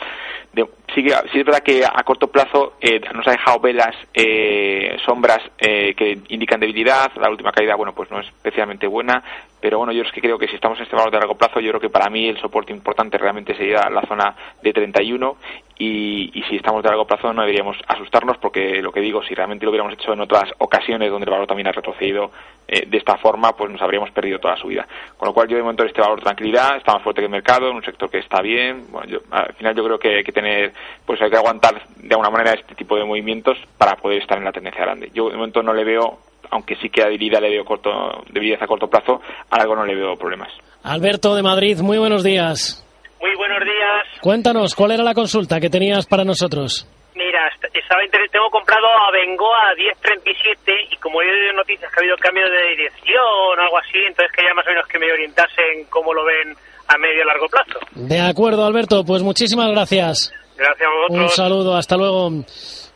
De, 0.53 0.65
sí, 0.93 1.07
sí, 1.31 1.39
es 1.39 1.45
verdad 1.45 1.63
que 1.63 1.83
a 1.83 2.03
corto 2.03 2.27
plazo 2.27 2.73
eh, 2.79 3.01
nos 3.13 3.27
ha 3.27 3.31
dejado 3.31 3.59
velas, 3.59 3.95
eh, 4.13 4.97
sombras 5.05 5.41
eh, 5.57 5.93
que 5.95 6.19
indican 6.29 6.59
debilidad. 6.59 7.11
La 7.15 7.29
última 7.29 7.51
caída, 7.51 7.75
bueno, 7.75 7.93
pues 7.93 8.11
no 8.11 8.19
es 8.19 8.27
especialmente 8.27 8.87
buena 8.87 9.23
pero 9.61 9.77
bueno, 9.77 9.93
yo 9.93 10.01
es 10.01 10.11
que 10.11 10.21
creo 10.21 10.39
que 10.39 10.47
si 10.47 10.55
estamos 10.55 10.79
en 10.79 10.85
este 10.85 10.95
valor 10.95 11.11
de 11.11 11.19
largo 11.19 11.37
plazo, 11.37 11.59
yo 11.59 11.69
creo 11.69 11.79
que 11.79 11.89
para 11.89 12.09
mí 12.09 12.27
el 12.27 12.41
soporte 12.41 12.73
importante 12.73 13.17
realmente 13.17 13.55
sería 13.55 13.89
la 13.91 14.01
zona 14.07 14.35
de 14.61 14.73
31 14.73 15.37
y, 15.81 16.29
y 16.37 16.43
si 16.43 16.57
estamos 16.57 16.83
de 16.83 16.89
largo 16.89 17.05
plazo 17.05 17.33
no 17.33 17.41
deberíamos 17.41 17.75
asustarnos 17.87 18.37
porque 18.37 18.83
lo 18.83 18.91
que 18.91 19.01
digo, 19.01 19.23
si 19.23 19.33
realmente 19.33 19.65
lo 19.65 19.71
hubiéramos 19.71 19.95
hecho 19.95 20.13
en 20.13 20.21
otras 20.21 20.51
ocasiones 20.59 21.09
donde 21.09 21.25
el 21.25 21.31
valor 21.31 21.47
también 21.47 21.67
ha 21.67 21.71
retrocedido 21.71 22.29
eh, 22.67 22.85
de 22.85 22.97
esta 22.99 23.17
forma, 23.17 23.53
pues 23.53 23.71
nos 23.71 23.81
habríamos 23.81 24.11
perdido 24.11 24.37
toda 24.37 24.55
su 24.57 24.67
vida. 24.67 24.87
Con 25.17 25.27
lo 25.27 25.33
cual 25.33 25.47
yo 25.47 25.57
de 25.57 25.63
momento 25.63 25.81
en 25.81 25.89
este 25.89 26.01
valor 26.01 26.21
tranquilidad, 26.21 26.77
está 26.77 26.93
más 26.93 27.01
fuerte 27.01 27.21
que 27.21 27.25
el 27.25 27.31
mercado, 27.31 27.67
en 27.67 27.77
un 27.77 27.83
sector 27.83 28.11
que 28.11 28.19
está 28.19 28.43
bien, 28.43 28.91
bueno, 28.91 29.07
yo, 29.07 29.19
al 29.31 29.53
final 29.53 29.75
yo 29.75 29.83
creo 29.83 29.97
que 29.97 30.17
hay 30.17 30.23
que 30.23 30.31
tener, 30.31 30.71
pues 31.03 31.19
hay 31.19 31.31
que 31.31 31.37
aguantar 31.37 31.81
de 31.95 32.13
alguna 32.13 32.29
manera 32.29 32.53
este 32.53 32.75
tipo 32.75 32.95
de 32.95 33.03
movimientos 33.03 33.57
para 33.79 33.95
poder 33.95 34.21
estar 34.21 34.37
en 34.37 34.45
la 34.45 34.51
tendencia 34.51 34.83
grande. 34.83 35.09
Yo 35.15 35.29
de 35.29 35.35
momento 35.35 35.63
no 35.63 35.73
le 35.73 35.83
veo 35.83 36.19
aunque 36.51 36.75
sí 36.75 36.89
que 36.89 37.01
a 37.01 37.05
debilidad 37.05 37.41
le 37.41 37.49
veo 37.49 37.65
corto, 37.65 37.89
debilidad 38.29 38.61
a 38.61 38.67
corto 38.67 38.87
plazo, 38.87 39.21
a 39.49 39.55
algo 39.55 39.75
no 39.75 39.85
le 39.85 39.95
veo 39.95 40.15
problemas. 40.17 40.51
Alberto 40.83 41.33
de 41.33 41.43
Madrid, 41.43 41.79
muy 41.79 41.97
buenos 41.97 42.23
días. 42.23 42.85
Muy 43.21 43.35
buenos 43.35 43.59
días. 43.63 44.19
Cuéntanos, 44.19 44.73
¿cuál 44.75 44.91
era 44.91 45.03
la 45.03 45.13
consulta 45.13 45.59
que 45.59 45.69
tenías 45.69 46.07
para 46.07 46.23
nosotros? 46.23 46.87
Mira, 47.13 47.51
estaba 47.73 48.01
tengo 48.31 48.49
comprado 48.49 48.87
a 48.87 49.11
Bengoa 49.11 49.69
a 49.69 49.75
10.37 49.75 50.93
y 50.93 50.97
como 50.97 51.21
he 51.21 51.29
oído 51.29 51.53
noticias 51.53 51.91
que 51.91 51.99
ha 51.99 52.01
habido 52.01 52.17
cambio 52.17 52.49
de 52.49 52.69
dirección 52.69 53.21
o 53.21 53.61
algo 53.61 53.77
así, 53.77 53.99
entonces 54.07 54.31
quería 54.35 54.53
más 54.53 54.65
o 54.65 54.69
menos 54.69 54.87
que 54.87 54.97
me 54.97 55.11
orientasen 55.11 55.85
cómo 55.89 56.13
lo 56.13 56.23
ven 56.25 56.55
a 56.87 56.97
medio 56.97 57.21
y 57.21 57.25
largo 57.25 57.47
plazo. 57.47 57.79
De 57.93 58.19
acuerdo, 58.19 58.65
Alberto, 58.65 59.03
pues 59.05 59.21
muchísimas 59.21 59.69
gracias. 59.71 60.33
Gracias 60.61 60.87
a 60.87 60.95
vosotros. 60.95 61.23
Un 61.23 61.29
saludo, 61.29 61.75
hasta 61.75 61.97
luego. 61.97 62.43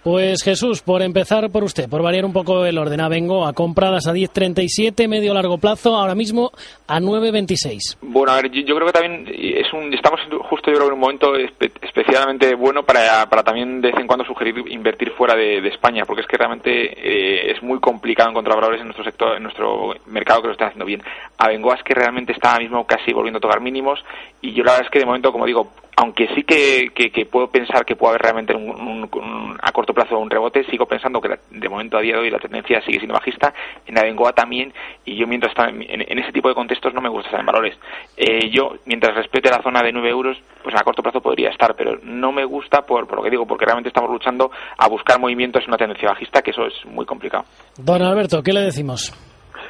Pues 0.06 0.44
Jesús, 0.44 0.84
por 0.84 1.02
empezar 1.02 1.50
por 1.50 1.64
usted, 1.64 1.90
por 1.90 2.04
variar 2.04 2.26
un 2.26 2.32
poco 2.32 2.64
el 2.64 2.78
orden, 2.78 3.02
a 3.02 3.10
Bengoa, 3.10 3.54
compradas 3.54 4.06
a 4.06 4.14
10.37, 4.14 5.08
medio 5.08 5.34
largo 5.34 5.58
plazo, 5.58 5.96
ahora 5.96 6.14
mismo 6.14 6.52
a 6.88 7.00
9.26. 7.00 7.98
Bueno, 8.04 8.32
a 8.32 8.36
ver, 8.36 8.52
yo, 8.52 8.62
yo, 8.62 8.76
creo 8.76 8.86
que 8.86 8.94
también 8.94 9.26
es 9.28 9.74
un, 9.74 9.92
estamos 9.92 10.20
justo 10.48 10.70
yo 10.70 10.78
creo 10.78 10.90
en 10.90 10.94
un 10.94 11.00
momento 11.00 11.36
espe 11.36 11.72
especialmente 11.82 12.54
bueno 12.54 12.84
para, 12.84 13.28
para 13.28 13.42
también 13.42 13.82
de 13.82 13.90
vez 13.90 14.00
en 14.00 14.06
cuando 14.06 14.24
sugerir 14.26 14.54
invertir 14.68 15.10
fuera 15.10 15.36
de, 15.36 15.60
de 15.60 15.70
España, 15.70 16.06
porque 16.06 16.22
es 16.22 16.28
que 16.28 16.38
realmente 16.38 16.70
eh, 16.70 17.52
es 17.54 17.64
muy 17.64 17.80
complicado 17.80 18.30
encontrar 18.30 18.58
valores 18.58 18.82
en 18.82 18.86
nuestro 18.86 19.06
sector, 19.06 19.36
en 19.36 19.42
nuestro 19.42 19.96
mercado 20.06 20.44
que 20.44 20.50
lo 20.50 20.54
estén 20.54 20.68
haciendo 20.68 20.86
bien. 20.86 21.02
A 21.40 21.48
Bengoa 21.48 21.78
es 21.78 21.84
que 21.84 21.96
realmente 21.96 22.32
está 22.32 22.52
ahora 22.52 22.62
mismo 22.62 22.86
casi 22.86 23.12
volviendo 23.12 23.40
a 23.40 23.42
tocar 23.42 23.60
mínimos 23.60 24.06
y 24.40 24.54
yo 24.54 24.64
la 24.64 24.74
verdad 24.74 24.86
es 24.86 24.92
que 24.92 25.00
de 25.00 25.06
momento, 25.08 25.32
como 25.32 25.48
digo, 25.48 25.72
aunque 25.96 26.28
sí 26.36 26.44
que, 26.44 26.92
que, 26.94 27.10
que 27.10 27.26
puedo 27.26 27.48
pensar 27.56 27.86
que 27.86 27.96
puede 27.96 28.12
haber 28.12 28.22
realmente 28.24 28.54
un, 28.54 28.70
un, 28.70 29.10
un, 29.14 29.58
a 29.62 29.72
corto 29.72 29.94
plazo 29.94 30.20
un 30.20 30.30
rebote, 30.30 30.66
sigo 30.66 30.86
pensando 30.86 31.22
que 31.22 31.30
la, 31.30 31.40
de 31.50 31.70
momento 31.70 31.98
a 31.98 32.02
día 32.02 32.16
de 32.16 32.20
hoy 32.20 32.30
la 32.30 32.38
tendencia 32.38 32.82
sigue 32.82 32.98
siendo 32.98 33.14
bajista, 33.14 33.54
en 33.86 33.96
la 33.96 34.04
Bengoa 34.04 34.34
también, 34.34 34.74
y 35.06 35.16
yo 35.16 35.26
mientras 35.26 35.52
está 35.52 35.70
en, 35.70 35.82
en, 35.84 36.02
en, 36.06 36.20
ese 36.20 36.34
tipo 36.34 36.50
de 36.50 36.56
contextos 36.56 36.94
no 36.94 37.00
me 37.00 37.08
gusta 37.08 37.30
estar 37.30 37.40
en 37.40 37.46
valores. 37.46 37.78
Eh, 38.18 38.50
yo, 38.52 38.74
mientras 38.86 39.16
respete 39.16 39.50
la 39.50 39.64
zona 39.64 39.82
de 39.82 39.94
9 39.94 40.10
euros, 40.10 40.38
pues 40.64 40.76
a 40.76 40.84
corto 40.84 41.02
plazo 41.02 41.22
podría 41.22 41.50
estar, 41.50 41.76
pero 41.78 41.98
no 42.04 42.34
me 42.34 42.44
gusta 42.44 42.82
por, 42.82 43.08
por 43.08 43.20
lo 43.20 43.24
que 43.24 43.30
digo, 43.30 43.46
porque 43.46 43.64
realmente 43.64 43.88
estamos 43.88 44.12
luchando 44.12 44.52
a 44.78 44.90
buscar 44.90 45.18
movimientos 45.18 45.64
en 45.64 45.70
una 45.70 45.78
tendencia 45.78 46.10
bajista, 46.10 46.42
que 46.42 46.52
eso 46.52 46.66
es 46.66 46.86
muy 46.86 47.06
complicado. 47.06 47.46
Don 47.78 48.02
Alberto, 48.02 48.44
¿qué 48.44 48.52
le 48.52 48.62
decimos? 48.64 49.14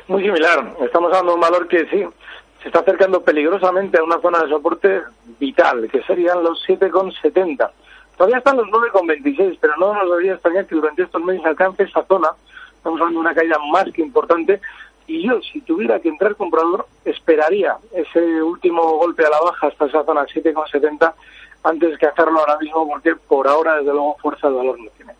Muy 0.07 0.23
similar, 0.23 0.73
estamos 0.83 1.11
dando 1.11 1.35
un 1.35 1.39
valor 1.39 1.67
que 1.67 1.85
sí, 1.91 2.03
se 2.65 2.69
está 2.69 2.79
acercando 2.79 3.21
peligrosamente 3.21 3.99
a 3.99 4.03
una 4.03 4.19
zona 4.19 4.39
de 4.39 4.49
soporte 4.49 5.03
vital, 5.39 5.87
que 5.87 6.01
serían 6.01 6.41
los 6.41 6.67
7,70. 6.67 7.69
Todavía 8.17 8.39
están 8.39 8.57
los 8.57 8.65
9,26, 8.69 9.59
pero 9.61 9.77
no 9.77 9.93
nos 9.93 10.09
debería 10.09 10.33
extrañar 10.33 10.65
que 10.65 10.73
durante 10.73 11.03
estos 11.03 11.21
meses 11.23 11.45
alcance 11.45 11.83
esa 11.83 12.03
zona. 12.05 12.29
Estamos 12.75 12.99
hablando 12.99 13.19
de 13.19 13.25
una 13.27 13.35
caída 13.35 13.59
más 13.71 13.85
que 13.93 14.01
importante. 14.01 14.59
Y 15.05 15.27
yo, 15.27 15.39
si 15.41 15.61
tuviera 15.61 15.99
que 15.99 16.09
entrar 16.09 16.35
comprador, 16.35 16.87
esperaría 17.05 17.77
ese 17.93 18.41
último 18.41 18.97
golpe 18.97 19.23
a 19.23 19.29
la 19.29 19.41
baja 19.41 19.67
hasta 19.67 19.85
esa 19.85 20.03
zona 20.03 20.25
7,70 20.25 21.13
antes 21.61 21.99
que 21.99 22.07
hacerlo 22.07 22.39
ahora 22.39 22.57
mismo, 22.57 22.87
porque 22.87 23.15
por 23.15 23.47
ahora, 23.47 23.75
desde 23.75 23.91
luego, 23.91 24.17
fuerza 24.19 24.49
de 24.49 24.55
valor 24.55 24.79
no 24.79 24.89
tiene. 24.97 25.13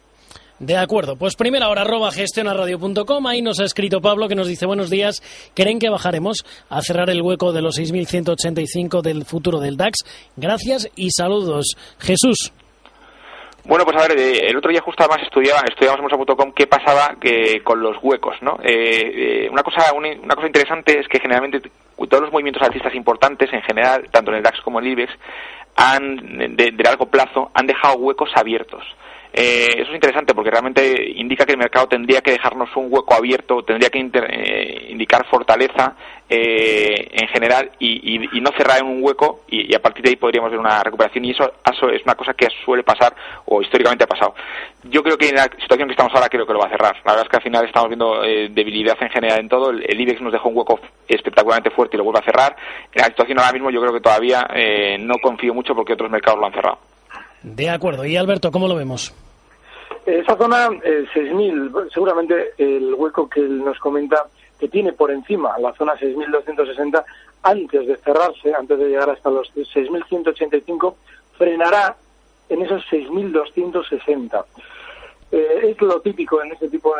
De 0.59 0.77
acuerdo, 0.77 1.17
pues 1.17 1.35
primera 1.35 1.67
hora 1.67 1.81
arroba 1.81 2.11
gestionaradio.com, 2.11 3.27
ahí 3.27 3.41
nos 3.41 3.59
ha 3.59 3.65
escrito 3.65 3.99
Pablo 3.99 4.29
que 4.29 4.35
nos 4.35 4.47
dice 4.47 4.65
buenos 4.65 4.89
días, 4.89 5.21
¿creen 5.53 5.79
que 5.79 5.89
bajaremos 5.89 6.45
a 6.69 6.81
cerrar 6.81 7.09
el 7.09 7.21
hueco 7.21 7.51
de 7.51 7.61
los 7.61 7.77
6.185 7.77 9.01
del 9.01 9.25
futuro 9.25 9.59
del 9.59 9.75
DAX? 9.75 10.05
Gracias 10.37 10.89
y 10.95 11.11
saludos. 11.11 11.75
Jesús. 11.99 12.53
Bueno, 13.65 13.83
pues 13.83 13.97
a 13.97 14.07
ver, 14.07 14.17
eh, 14.17 14.47
el 14.47 14.55
otro 14.55 14.71
día 14.71 14.79
justo 14.79 15.03
además 15.03 15.23
estudiaba, 15.23 15.59
estudiamos 15.67 15.99
en 15.99 16.19
Musa.com 16.19 16.53
qué 16.53 16.67
pasaba 16.67 17.15
que, 17.19 17.61
con 17.61 17.81
los 17.81 17.97
huecos, 18.01 18.37
¿no? 18.41 18.57
Eh, 18.63 19.43
eh, 19.43 19.49
una, 19.51 19.61
cosa, 19.63 19.91
una, 19.93 20.35
cosa 20.35 20.47
interesante 20.47 20.99
es 20.99 21.07
que 21.09 21.19
generalmente 21.19 21.69
todos 21.97 22.21
los 22.21 22.31
movimientos 22.31 22.63
alcistas 22.63 22.95
importantes, 22.95 23.51
en 23.51 23.61
general, 23.63 24.07
tanto 24.09 24.31
en 24.31 24.37
el 24.37 24.43
DAX 24.43 24.61
como 24.61 24.79
en 24.79 24.85
el 24.85 24.91
IBEX, 24.93 25.13
han, 25.75 26.55
de 26.55 26.71
largo 26.81 27.07
plazo, 27.07 27.51
han 27.53 27.67
dejado 27.67 27.97
huecos 27.97 28.29
abiertos. 28.35 28.85
Eh, 29.37 29.67
eso 29.75 29.89
es 29.89 29.95
interesante 29.95 30.33
porque 30.33 30.49
realmente 30.49 31.11
indica 31.17 31.45
que 31.45 31.51
el 31.51 31.57
mercado 31.57 31.87
tendría 31.87 32.21
que 32.21 32.31
dejarnos 32.31 32.73
un 32.77 32.87
hueco 32.89 33.15
abierto, 33.15 33.63
tendría 33.63 33.89
que 33.89 33.99
eh, 33.99 34.87
indicar 34.91 35.27
fortaleza 35.27 35.93
eh, 36.29 37.09
en 37.11 37.27
general 37.27 37.69
y, 37.77 38.17
no 38.39 38.51
cerrar 38.57 38.79
en 38.79 38.85
un 38.85 39.03
hueco 39.03 39.41
y, 39.49 39.75
a 39.75 39.81
partir 39.81 40.03
de 40.03 40.11
ahí 40.11 40.15
podríamos 40.15 40.51
ver 40.51 40.59
una 40.59 40.81
recuperación 40.81 41.25
y 41.25 41.31
eso, 41.31 41.51
eso, 41.69 41.89
es 41.89 42.01
una 42.03 42.15
cosa 42.15 42.33
que 42.33 42.47
suele 42.63 42.83
pasar 42.83 43.13
o 43.45 43.61
históricamente 43.61 44.05
ha 44.05 44.07
pasado. 44.07 44.35
Yo 44.83 45.03
creo 45.03 45.17
que 45.17 45.27
en 45.27 45.35
la 45.35 45.43
situación 45.43 45.89
que 45.89 45.95
estamos 45.95 46.13
ahora 46.15 46.29
creo 46.29 46.45
que 46.45 46.53
lo 46.53 46.59
va 46.59 46.67
a 46.67 46.69
cerrar. 46.69 46.95
La 47.03 47.11
verdad 47.11 47.25
es 47.25 47.29
que 47.29 47.37
al 47.37 47.43
final 47.43 47.65
estamos 47.65 47.89
viendo 47.89 48.23
eh, 48.23 48.47
debilidad 48.51 48.95
en 49.01 49.09
general 49.09 49.39
en 49.39 49.49
todo. 49.49 49.71
El, 49.71 49.83
el, 49.85 49.99
IBEX 49.99 50.21
nos 50.21 50.31
dejó 50.31 50.47
un 50.47 50.55
hueco 50.57 50.79
espectacularmente 51.09 51.75
fuerte 51.75 51.97
y 51.97 51.97
lo 51.97 52.05
vuelve 52.05 52.21
a 52.21 52.25
cerrar. 52.25 52.55
En 52.93 53.01
la 53.01 53.07
situación 53.07 53.39
ahora 53.39 53.51
mismo 53.51 53.69
yo 53.69 53.81
creo 53.81 53.91
que 53.91 53.99
todavía 53.99 54.47
eh, 54.55 54.97
no 54.97 55.15
confío 55.21 55.53
mucho 55.53 55.75
porque 55.75 55.91
otros 55.91 56.09
mercados 56.09 56.39
lo 56.39 56.45
han 56.45 56.53
cerrado. 56.53 56.77
De 57.43 57.69
acuerdo. 57.69 58.05
¿Y 58.05 58.15
Alberto, 58.15 58.49
cómo 58.49 58.67
lo 58.67 58.75
vemos? 58.75 59.13
Esa 60.05 60.37
zona, 60.37 60.69
eh, 60.83 61.05
6.000, 61.13 61.89
seguramente 61.91 62.53
el 62.57 62.93
hueco 62.93 63.27
que 63.27 63.39
él 63.39 63.63
nos 63.65 63.79
comenta 63.79 64.27
que 64.59 64.67
tiene 64.67 64.93
por 64.93 65.11
encima 65.11 65.57
la 65.57 65.73
zona 65.73 65.95
6.260 65.95 67.03
antes 67.41 67.87
de 67.87 67.95
cerrarse, 67.97 68.53
antes 68.53 68.77
de 68.77 68.89
llegar 68.89 69.09
hasta 69.09 69.29
los 69.29 69.51
6.185, 69.55 70.95
frenará 71.37 71.95
en 72.49 72.61
esos 72.61 72.83
6.260. 72.91 74.45
Eh, 75.31 75.59
es 75.71 75.81
lo 75.81 75.99
típico 76.01 76.41
en 76.41 76.51
este 76.51 76.69
tipo 76.69 76.95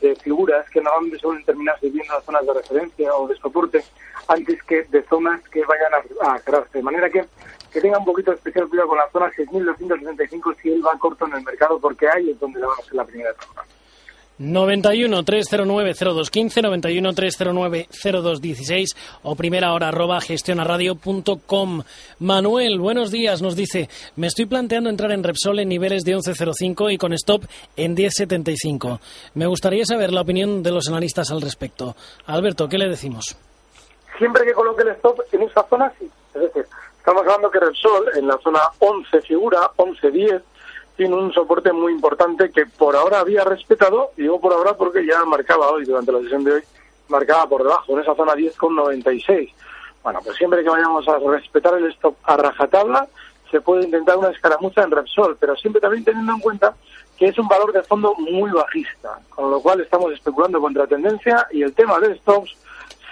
de, 0.00 0.16
figuras 0.16 0.68
que 0.70 0.80
normalmente 0.80 1.18
suelen 1.18 1.44
terminar 1.44 1.78
sirviendo 1.78 2.14
a 2.14 2.22
zonas 2.22 2.46
de 2.46 2.54
referencia 2.54 3.14
o 3.14 3.28
de 3.28 3.36
soporte 3.36 3.84
antes 4.28 4.62
que 4.62 4.84
de 4.84 5.02
zonas 5.02 5.46
que 5.50 5.62
vayan 5.64 5.92
a, 6.22 6.34
a. 6.34 6.64
De 6.72 6.82
manera 6.82 7.10
que 7.10 7.26
que 7.76 7.82
tenga 7.82 7.98
un 7.98 8.06
poquito 8.06 8.30
de 8.30 8.38
especial 8.38 8.66
cuidado 8.70 8.88
con 8.88 8.96
la 8.96 9.10
zona 9.10 9.30
6.265 9.36 10.56
si 10.62 10.70
él 10.70 10.82
va 10.82 10.98
corto 10.98 11.26
en 11.26 11.34
el 11.34 11.42
mercado, 11.44 11.78
porque 11.78 12.08
ahí 12.08 12.30
es 12.30 12.40
donde 12.40 12.58
le 12.58 12.64
van 12.64 12.74
a 12.74 12.80
hacer 12.80 12.94
la 12.94 13.04
primera 13.04 13.30
etapa. 13.32 13.66
91 14.38 15.22
309 15.22 15.94
0215 15.94 16.62
91 16.62 17.12
309 17.12 17.88
0216 17.90 18.96
o 19.24 19.36
primera 19.36 19.74
hora 19.74 19.88
arroba 19.88 20.22
gestionaradio.com 20.22 21.82
Manuel, 22.20 22.78
buenos 22.78 23.10
días, 23.10 23.42
nos 23.42 23.56
dice 23.56 23.90
me 24.16 24.28
estoy 24.28 24.46
planteando 24.46 24.88
entrar 24.88 25.12
en 25.12 25.22
Repsol 25.22 25.58
en 25.58 25.68
niveles 25.68 26.02
de 26.04 26.16
11.05 26.16 26.94
y 26.94 26.96
con 26.96 27.12
stop 27.12 27.44
en 27.76 27.94
10.75 27.94 29.00
me 29.34 29.46
gustaría 29.46 29.84
saber 29.84 30.12
la 30.12 30.22
opinión 30.22 30.62
de 30.62 30.70
los 30.70 30.88
analistas 30.88 31.30
al 31.30 31.42
respecto 31.42 31.94
Alberto, 32.26 32.68
¿qué 32.68 32.76
le 32.78 32.88
decimos? 32.88 33.38
Siempre 34.18 34.44
que 34.44 34.52
coloque 34.52 34.82
el 34.82 34.88
stop 34.88 35.20
en 35.32 35.42
esa 35.42 35.62
zona, 35.68 35.90
sí 35.98 36.10
es 36.36 36.42
decir, 36.42 36.66
Estamos 37.06 37.22
hablando 37.22 37.52
que 37.52 37.60
Repsol 37.60 38.10
en 38.16 38.26
la 38.26 38.36
zona 38.38 38.58
11 38.80 39.22
figura, 39.22 39.70
11-10, 39.76 40.42
tiene 40.96 41.14
un 41.14 41.32
soporte 41.32 41.72
muy 41.72 41.92
importante 41.92 42.50
que 42.50 42.66
por 42.66 42.96
ahora 42.96 43.20
había 43.20 43.44
respetado, 43.44 44.10
digo 44.16 44.40
por 44.40 44.52
ahora 44.52 44.74
porque 44.74 45.06
ya 45.06 45.24
marcaba 45.24 45.70
hoy, 45.70 45.84
durante 45.84 46.10
la 46.10 46.18
sesión 46.18 46.42
de 46.42 46.54
hoy, 46.54 46.62
marcaba 47.06 47.48
por 47.48 47.62
debajo, 47.62 47.92
en 47.92 48.00
esa 48.00 48.16
zona 48.16 48.34
10,96. 48.34 49.52
Bueno, 50.02 50.20
pues 50.24 50.36
siempre 50.36 50.64
que 50.64 50.68
vayamos 50.68 51.06
a 51.06 51.20
respetar 51.20 51.74
el 51.74 51.92
stop 51.92 52.16
a 52.24 52.38
rajatabla, 52.38 53.06
se 53.52 53.60
puede 53.60 53.84
intentar 53.84 54.16
una 54.16 54.30
escaramuza 54.30 54.82
en 54.82 54.90
Repsol, 54.90 55.36
pero 55.38 55.54
siempre 55.54 55.80
también 55.80 56.02
teniendo 56.02 56.32
en 56.32 56.40
cuenta 56.40 56.74
que 57.16 57.28
es 57.28 57.38
un 57.38 57.46
valor 57.46 57.72
de 57.72 57.84
fondo 57.84 58.16
muy 58.16 58.50
bajista, 58.50 59.20
con 59.28 59.52
lo 59.52 59.60
cual 59.60 59.80
estamos 59.80 60.12
especulando 60.12 60.60
contra 60.60 60.88
tendencia 60.88 61.46
y 61.52 61.62
el 61.62 61.72
tema 61.72 62.00
de 62.00 62.18
stops 62.18 62.56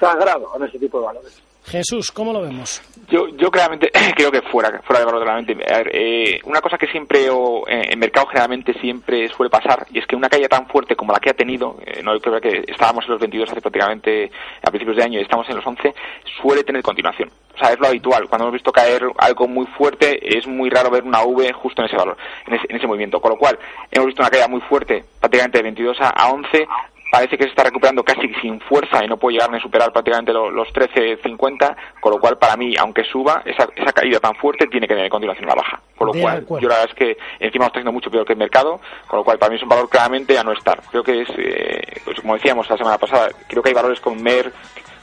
sagrado 0.00 0.50
en 0.56 0.64
ese 0.64 0.80
tipo 0.80 0.98
de 0.98 1.06
valores. 1.06 1.53
Jesús, 1.66 2.12
¿cómo 2.12 2.32
lo 2.32 2.42
vemos? 2.42 2.82
Yo, 3.08 3.28
yo 3.36 3.50
claramente 3.50 3.90
creo 4.16 4.30
que 4.30 4.42
fuera, 4.42 4.80
fuera 4.82 5.00
de 5.00 5.06
valor. 5.06 5.28
A 5.28 5.36
ver, 5.36 5.90
eh, 5.92 6.40
una 6.44 6.60
cosa 6.60 6.76
que 6.76 6.86
siempre, 6.86 7.28
o 7.30 7.64
en 7.66 7.98
mercado 7.98 8.26
generalmente 8.26 8.74
siempre 8.80 9.28
suele 9.28 9.50
pasar, 9.50 9.86
y 9.90 9.98
es 9.98 10.06
que 10.06 10.16
una 10.16 10.28
caída 10.28 10.48
tan 10.48 10.66
fuerte 10.66 10.94
como 10.94 11.12
la 11.12 11.20
que 11.20 11.30
ha 11.30 11.34
tenido, 11.34 11.76
eh, 11.86 12.02
no 12.02 12.18
creo 12.20 12.40
que 12.40 12.64
estábamos 12.68 13.04
en 13.04 13.12
los 13.12 13.20
22 13.20 13.50
hace 13.50 13.60
prácticamente 13.60 14.30
a 14.62 14.70
principios 14.70 14.96
de 14.96 15.04
año 15.04 15.18
y 15.18 15.22
estamos 15.22 15.48
en 15.48 15.56
los 15.56 15.66
11, 15.66 15.94
suele 16.40 16.64
tener 16.64 16.82
continuación. 16.82 17.30
O 17.54 17.58
sea, 17.58 17.72
es 17.72 17.78
lo 17.78 17.86
habitual. 17.86 18.28
Cuando 18.28 18.44
hemos 18.44 18.54
visto 18.54 18.72
caer 18.72 19.02
algo 19.18 19.48
muy 19.48 19.66
fuerte, 19.66 20.18
es 20.36 20.46
muy 20.46 20.68
raro 20.70 20.90
ver 20.90 21.04
una 21.04 21.22
V 21.22 21.52
justo 21.52 21.82
en 21.82 21.86
ese 21.86 21.96
valor, 21.96 22.16
en 22.46 22.54
ese, 22.54 22.66
en 22.68 22.76
ese 22.76 22.86
movimiento. 22.86 23.20
Con 23.20 23.32
lo 23.32 23.38
cual, 23.38 23.58
hemos 23.90 24.06
visto 24.06 24.22
una 24.22 24.30
caída 24.30 24.48
muy 24.48 24.60
fuerte, 24.62 25.04
prácticamente 25.20 25.58
de 25.58 25.62
22 25.62 25.96
a 26.00 26.30
11, 26.30 26.66
parece 27.14 27.38
que 27.38 27.44
se 27.44 27.50
está 27.50 27.62
recuperando 27.62 28.02
casi 28.02 28.26
sin 28.42 28.58
fuerza 28.62 29.04
y 29.04 29.06
no 29.06 29.16
puede 29.16 29.34
llegar 29.34 29.48
ni 29.48 29.58
a 29.58 29.60
superar 29.60 29.92
prácticamente 29.92 30.32
los, 30.32 30.52
los 30.52 30.66
13.50, 30.74 31.76
con 32.00 32.10
lo 32.10 32.18
cual 32.18 32.38
para 32.38 32.56
mí, 32.56 32.74
aunque 32.76 33.04
suba, 33.04 33.40
esa, 33.44 33.68
esa 33.76 33.92
caída 33.92 34.18
tan 34.18 34.34
fuerte 34.34 34.66
tiene 34.66 34.88
que 34.88 34.94
tener 34.94 35.08
continuación 35.10 35.44
una 35.44 35.54
baja. 35.54 35.80
Con 36.04 36.08
lo 36.08 36.12
De 36.14 36.20
cual, 36.22 36.38
acuerdo. 36.38 36.62
yo 36.62 36.68
la 36.68 36.74
verdad 36.76 36.90
es 36.90 36.98
que 36.98 37.16
encima 37.40 37.64
lo 37.64 37.66
está 37.68 37.78
haciendo 37.78 37.92
mucho 37.92 38.10
peor 38.10 38.24
que 38.26 38.32
el 38.34 38.38
mercado, 38.38 38.80
con 39.06 39.18
lo 39.18 39.24
cual 39.24 39.38
para 39.38 39.50
mí 39.50 39.56
es 39.56 39.62
un 39.62 39.68
valor 39.68 39.88
claramente 39.88 40.38
a 40.38 40.42
no 40.44 40.52
estar. 40.52 40.80
Creo 40.90 41.02
que 41.02 41.22
es, 41.22 41.28
eh, 41.38 42.00
pues 42.04 42.20
como 42.20 42.34
decíamos 42.34 42.68
la 42.68 42.76
semana 42.76 42.98
pasada, 42.98 43.28
creo 43.48 43.62
que 43.62 43.70
hay 43.70 43.74
valores 43.74 44.00
como 44.00 44.16
Merck, 44.16 44.52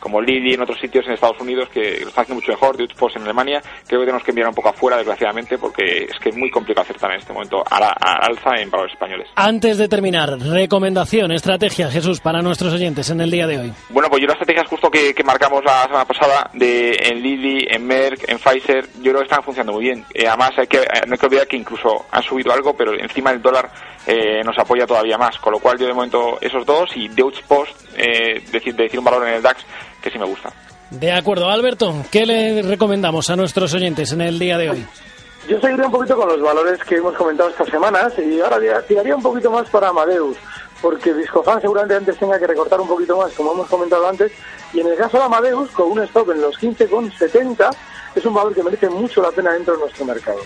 como 0.01 0.19
Lilly 0.19 0.55
en 0.55 0.61
otros 0.61 0.79
sitios 0.79 1.05
en 1.05 1.13
Estados 1.13 1.39
Unidos 1.39 1.69
que 1.69 1.99
lo 2.01 2.09
están 2.09 2.23
haciendo 2.23 2.35
mucho 2.41 2.51
mejor, 2.51 2.75
de 2.75 2.87
Post 2.87 3.17
en 3.17 3.21
Alemania, 3.23 3.61
creo 3.87 3.99
que 4.01 4.05
tenemos 4.07 4.23
que 4.23 4.31
enviar 4.31 4.49
un 4.49 4.55
poco 4.55 4.69
afuera, 4.69 4.97
desgraciadamente, 4.97 5.57
porque 5.59 6.05
es 6.09 6.19
que 6.19 6.29
es 6.29 6.35
muy 6.35 6.49
complicado 6.49 6.83
acertar 6.83 7.11
en 7.11 7.19
este 7.19 7.31
momento 7.31 7.63
a 7.69 7.79
la, 7.79 7.89
a 7.89 8.25
alza 8.25 8.55
en 8.59 8.69
valores 8.71 8.93
españoles. 8.93 9.27
Antes 9.35 9.77
de 9.77 9.87
terminar, 9.87 10.39
recomendación, 10.39 11.31
estrategia, 11.31 11.89
Jesús, 11.91 12.19
para 12.19 12.41
nuestros 12.41 12.73
oyentes 12.73 13.09
en 13.11 13.21
el 13.21 13.29
día 13.29 13.45
de 13.45 13.59
hoy. 13.59 13.73
Bueno, 13.89 14.09
pues 14.09 14.21
yo 14.21 14.27
las 14.27 14.35
estrategias 14.35 14.67
justo 14.67 14.89
que, 14.89 15.13
que 15.13 15.23
marcamos 15.23 15.63
la 15.63 15.83
semana 15.83 16.05
pasada 16.05 16.49
de 16.53 16.93
en 16.99 17.21
Lilly, 17.21 17.67
en 17.69 17.85
Merck, 17.85 18.27
en 18.27 18.39
Pfizer, 18.39 18.87
yo 19.03 19.11
creo 19.11 19.17
que 19.19 19.25
están 19.25 19.43
funcionando 19.43 19.73
muy 19.73 19.83
bien. 19.83 20.03
Eh, 20.15 20.27
además, 20.27 20.51
hay 20.57 20.67
que, 20.67 20.79
no 21.07 21.13
hay 21.13 21.17
que 21.17 21.25
olvidar 21.25 21.47
que 21.47 21.57
incluso 21.57 22.05
han 22.11 22.23
subido 22.23 22.51
algo, 22.53 22.73
pero 22.75 22.93
encima 22.93 23.31
el 23.31 23.41
dólar 23.41 23.69
eh, 24.05 24.41
nos 24.43 24.57
apoya 24.57 24.85
todavía 24.85 25.17
más. 25.17 25.37
Con 25.39 25.53
lo 25.53 25.59
cual, 25.59 25.77
yo 25.77 25.87
de 25.87 25.93
momento 25.93 26.37
esos 26.41 26.65
dos 26.65 26.89
y 26.95 27.07
Deutsche 27.09 27.43
Post, 27.47 27.71
eh, 27.97 28.43
decir, 28.51 28.75
decir 28.75 28.99
un 28.99 29.05
valor 29.05 29.27
en 29.27 29.35
el 29.35 29.41
DAX 29.41 29.63
que 30.01 30.09
sí 30.09 30.17
me 30.19 30.25
gusta. 30.25 30.51
De 30.89 31.11
acuerdo, 31.11 31.49
Alberto, 31.49 31.93
¿qué 32.11 32.25
le 32.25 32.61
recomendamos 32.63 33.29
a 33.29 33.35
nuestros 33.35 33.73
oyentes 33.73 34.11
en 34.11 34.21
el 34.21 34.37
día 34.39 34.57
de 34.57 34.69
hoy? 34.71 34.85
Yo 35.47 35.59
seguiría 35.61 35.85
un 35.85 35.91
poquito 35.91 36.15
con 36.17 36.27
los 36.27 36.41
valores 36.41 36.83
que 36.83 36.95
hemos 36.97 37.15
comentado 37.15 37.49
estas 37.49 37.69
semanas 37.69 38.13
y 38.19 38.39
ahora 38.41 38.59
tira- 38.59 38.81
tiraría 38.83 39.15
un 39.15 39.23
poquito 39.23 39.49
más 39.49 39.67
para 39.69 39.87
Amadeus, 39.87 40.37
porque 40.81 41.13
Viscofan 41.13 41.59
seguramente 41.61 41.95
antes 41.95 42.17
tenga 42.17 42.37
que 42.37 42.45
recortar 42.45 42.79
un 42.79 42.87
poquito 42.87 43.17
más, 43.17 43.31
como 43.33 43.53
hemos 43.53 43.67
comentado 43.69 44.07
antes, 44.07 44.31
y 44.73 44.81
en 44.81 44.87
el 44.87 44.95
caso 44.97 45.17
de 45.17 45.23
Amadeus, 45.23 45.71
con 45.71 45.91
un 45.91 45.99
stop 46.03 46.29
en 46.31 46.41
los 46.41 46.55
15,70, 46.59 47.69
es 48.15 48.25
un 48.25 48.33
valor 48.33 48.53
que 48.53 48.61
merece 48.63 48.89
mucho 48.89 49.21
la 49.21 49.31
pena 49.31 49.53
dentro 49.53 49.73
de 49.75 49.79
nuestro 49.79 50.05
mercado. 50.05 50.39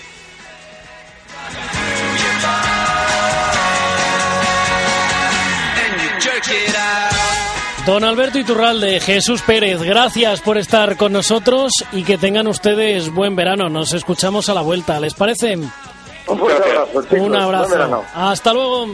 Don 7.86 8.04
Alberto 8.04 8.40
Iturralde, 8.40 9.00
Jesús 9.00 9.42
Pérez, 9.44 9.82
gracias 9.82 10.42
por 10.42 10.58
estar 10.58 10.98
con 10.98 11.14
nosotros 11.14 11.72
y 11.92 12.04
que 12.04 12.18
tengan 12.18 12.48
ustedes 12.48 13.14
buen 13.14 13.36
verano. 13.36 13.70
Nos 13.70 13.94
escuchamos 13.94 14.50
a 14.50 14.54
la 14.56 14.62
vuelta, 14.62 15.00
¿les 15.00 15.14
parece? 15.14 15.56
Un 15.56 16.40
fuerte 16.40 16.68
abrazo, 16.68 17.02
chicos. 17.04 17.20
Un 17.20 17.30
Buen 17.30 17.42
abrazo. 17.42 17.70
verano. 17.70 18.04
Hasta 18.16 18.54
luego. 18.54 18.88